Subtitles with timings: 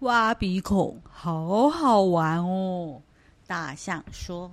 [0.00, 3.00] 挖鼻孔好好玩哦，
[3.46, 4.50] 大象说。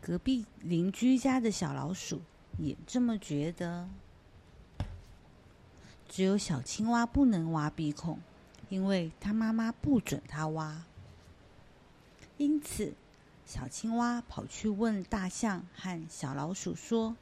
[0.00, 2.22] 隔壁邻居家的小老鼠
[2.58, 3.88] 也这么觉得。
[6.08, 8.20] 只有小青蛙不能挖鼻孔，
[8.68, 10.84] 因为它妈妈不准它挖。
[12.38, 12.94] 因此，
[13.44, 17.16] 小青蛙跑去问大象和小老鼠说：“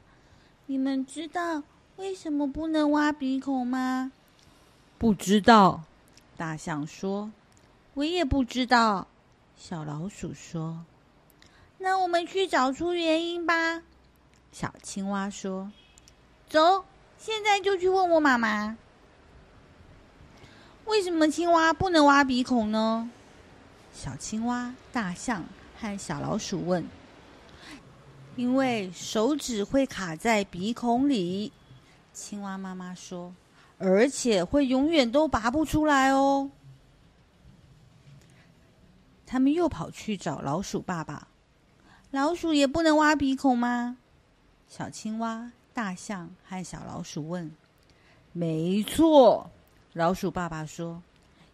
[0.67, 1.63] 你们知道
[1.97, 4.11] 为什么不能挖鼻孔吗
[4.97, 5.83] ？”“不知道。”
[6.37, 7.31] 大象说。
[7.95, 9.07] “我也不知道。”
[9.57, 10.83] 小老鼠说。
[11.77, 13.81] 那我们去找出原因吧，
[14.51, 15.71] 小青蛙说
[16.49, 16.85] ：“走，
[17.17, 18.77] 现在就去问我妈妈，
[20.85, 23.09] 为什么青蛙不能挖鼻孔呢？”
[23.93, 25.45] 小青蛙、大象
[25.79, 26.85] 和小老鼠问
[28.35, 31.51] ：“因为手指会卡在鼻孔里。”
[32.13, 33.33] 青蛙妈妈说
[33.77, 36.49] ：“而且会永远都拔不出来哦。”
[39.25, 41.27] 他们又跑去找老鼠爸爸。
[42.11, 43.97] 老鼠也不能挖鼻孔吗？
[44.69, 47.51] 小青蛙、大象和小老鼠问。
[48.31, 49.49] 没错，
[49.93, 51.01] 老鼠爸爸说：“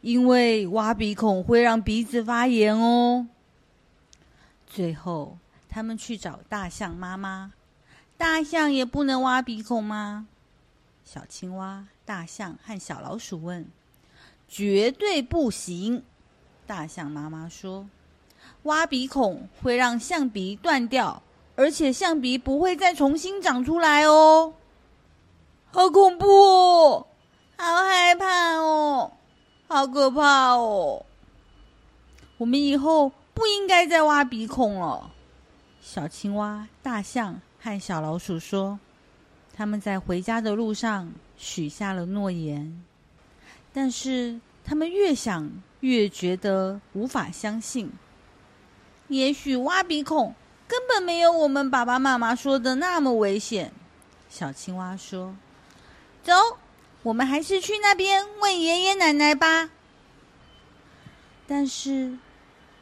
[0.01, 3.27] 因为挖鼻孔会让鼻子发炎哦。”
[4.67, 7.53] 最后，他们去找大象妈妈。
[8.17, 10.27] 大象也不能挖鼻孔吗？
[11.03, 13.67] 小青蛙、大象和小老鼠问。
[14.47, 16.03] 绝对不行！
[16.67, 17.87] 大象妈妈说。
[18.63, 21.21] 挖鼻孔会让象鼻断掉，
[21.55, 24.53] 而且象鼻不会再重新长出来哦。
[25.71, 27.07] 好恐怖哦！
[27.57, 29.13] 好害怕哦！
[29.67, 31.05] 好可怕哦！
[32.37, 35.11] 我们以后不应该再挖鼻孔了。
[35.79, 38.79] 小青蛙、大象和小老鼠说，
[39.61, 42.83] 他们在回家的路上许下了诺言，
[43.71, 47.91] 但是他们越想越觉得无法相信。
[49.07, 50.33] 也许挖鼻孔
[50.67, 53.71] 根本没有我们爸爸妈妈说的那么危险。
[54.31, 55.35] 小青蛙说
[56.25, 56.33] ：“走，
[57.03, 59.69] 我们还是去那边问爷爷奶奶吧。”
[61.45, 62.17] 但是，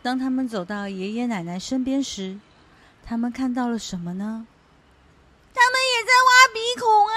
[0.01, 2.39] 当他们走到爷爷奶奶身边时，
[3.05, 4.47] 他们看到了什么呢？
[5.51, 7.13] 他们也在挖鼻孔啊！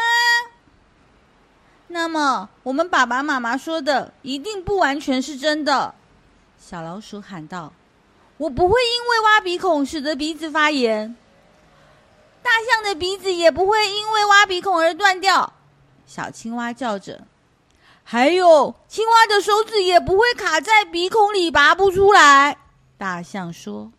[2.03, 5.95] 那么，我们爸爸妈妈说的一定不完全是真的。
[6.59, 7.73] 小老鼠喊道。
[8.39, 11.15] 我不会因为挖鼻孔使得鼻子发炎，
[12.43, 15.53] 大象的鼻子也不会因为挖鼻孔而断掉。
[16.05, 17.25] 小青蛙叫着，
[18.03, 22.59] 还有青蛙的手指也不会卡在鼻孔里拔不出来。
[22.99, 23.93] 大象说：“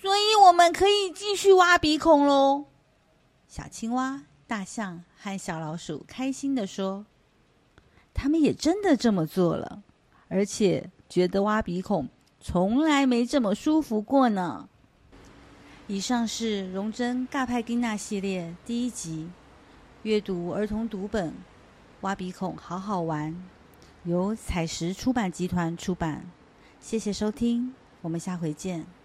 [0.00, 2.66] 所以我们可以继续挖鼻孔喽。”
[3.50, 7.06] 小青蛙、大象和小老鼠开心的说
[8.14, 9.82] ：“他们也真的这么做了，
[10.28, 12.08] 而且觉得挖鼻孔。”
[12.38, 14.68] 从来没这么舒服过呢。
[15.88, 19.28] 以上是荣臻尬派丁娜系列第一集，
[20.04, 21.30] 阅读儿童读本
[22.02, 23.32] 《挖鼻孔好好玩》，
[24.04, 26.24] 由彩石出版集团出版。
[26.78, 28.95] 谢谢收听，我们下回见。